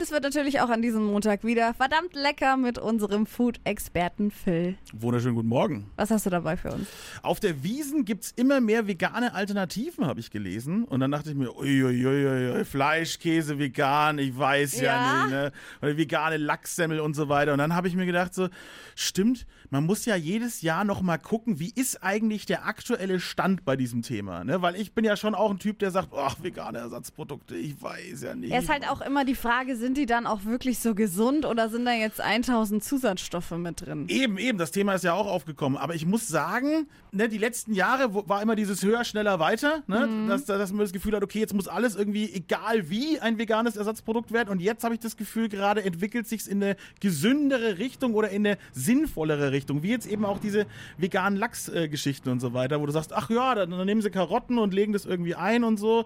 [0.00, 4.76] Es wird natürlich auch an diesem Montag wieder verdammt lecker mit unserem Food-Experten Phil.
[4.92, 5.90] Wunderschönen guten Morgen.
[5.96, 6.86] Was hast du dabei für uns?
[7.22, 10.84] Auf der Wiesen gibt es immer mehr vegane Alternativen, habe ich gelesen.
[10.84, 15.22] Und dann dachte ich mir, uiuiui, Fleisch, Käse, vegan, ich weiß ja, Ja.
[15.24, 15.30] nicht.
[15.32, 15.52] Ne?
[15.82, 17.50] Oder vegane Lachssemmel und so weiter.
[17.52, 18.48] Und dann habe ich mir gedacht, so,
[18.94, 23.64] stimmt, man muss ja jedes Jahr noch mal gucken, wie ist eigentlich der aktuelle Stand
[23.64, 24.44] bei diesem Thema.
[24.44, 24.62] Ne?
[24.62, 28.22] Weil ich bin ja schon auch ein Typ, der sagt, ach, vegane Ersatzprodukte, ich weiß
[28.22, 28.52] ja nicht.
[28.52, 31.68] Ja, ist halt auch immer die Frage, sind die dann auch wirklich so gesund oder
[31.68, 34.06] sind da jetzt 1000 Zusatzstoffe mit drin?
[34.08, 35.78] Eben, eben, das Thema ist ja auch aufgekommen.
[35.78, 40.06] Aber ich muss sagen, ne, die letzten Jahre war immer dieses höher, schneller, weiter, ne?
[40.06, 40.28] Mhm.
[40.28, 43.76] dass, dass man das Gefühl hat, okay, jetzt muss alles irgendwie, egal wie, ein veganes
[43.76, 44.48] Ersatzprodukt werden.
[44.50, 48.46] Und jetzt habe ich das Gefühl, gerade entwickelt sich's in eine gesündere Richtung oder in
[48.46, 49.82] eine sinnvollere Richtung.
[49.82, 53.54] Wie jetzt eben auch diese veganen Lachsgeschichten und so weiter, wo du sagst, ach ja,
[53.54, 56.04] dann, dann nehmen sie Karotten und legen das irgendwie ein und so.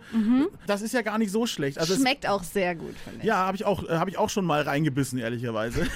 [0.66, 1.78] Das ist ja gar nicht so schlecht.
[1.78, 2.02] Also es- Mhm.
[2.02, 3.24] Schmeckt auch sehr gut, finde ich.
[3.24, 5.86] ja, habe ich auch, äh, habe ich auch schon mal reingebissen, ehrlicherweise.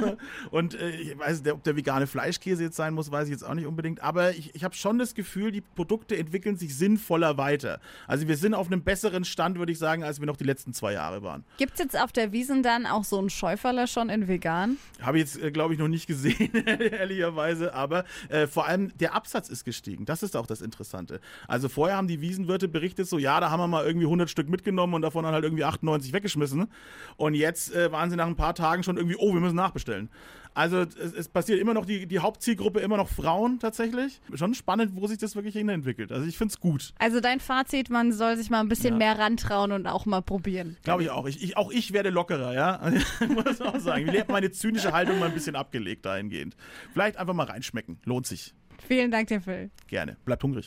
[0.50, 3.44] und äh, ich weiß, der, ob der vegane Fleischkäse jetzt sein muss, weiß ich jetzt
[3.44, 4.02] auch nicht unbedingt.
[4.02, 7.80] Aber ich, ich habe schon das Gefühl, die Produkte entwickeln sich sinnvoller weiter.
[8.06, 10.72] Also wir sind auf einem besseren Stand, würde ich sagen, als wir noch die letzten
[10.72, 11.44] zwei Jahre waren.
[11.58, 14.78] Gibt's jetzt auf der Wiesen dann auch so einen Schäuferler schon in vegan?
[15.02, 17.74] Habe ich jetzt, äh, glaube ich, noch nicht gesehen, ehrlicherweise.
[17.74, 20.04] Aber äh, vor allem der Absatz ist gestiegen.
[20.04, 21.20] Das ist auch das Interessante.
[21.48, 24.48] Also vorher haben die Wiesenwirte berichtet, so ja, da haben wir mal irgendwie 100 Stück
[24.48, 26.68] mitgenommen und davon dann halt irgendwie 98 weggeschmissen.
[27.16, 30.10] Und jetzt äh, waren sie nach ein paar Tagen schon irgendwie, oh, wir müssen nachbestellen.
[30.54, 34.22] Also es, es passiert immer noch die, die Hauptzielgruppe, immer noch Frauen tatsächlich.
[34.32, 36.10] Schon spannend, wo sich das wirklich hin entwickelt.
[36.12, 36.94] Also ich finde es gut.
[36.98, 38.98] Also dein Fazit, man soll sich mal ein bisschen Ja.
[38.98, 40.78] mehr rantrauen und auch mal probieren.
[40.82, 41.26] Glaube ich auch.
[41.26, 42.80] Ich, ich, auch ich werde lockerer, ja.
[43.28, 44.08] Muss auch sagen.
[44.08, 46.56] Ich habe meine zynische Haltung mal ein bisschen abgelegt dahingehend.
[46.94, 47.98] Vielleicht einfach mal reinschmecken.
[48.04, 48.54] Lohnt sich.
[48.88, 49.70] Vielen Dank dir, Phil.
[49.88, 50.16] Gerne.
[50.24, 50.64] Bleibt hungrig.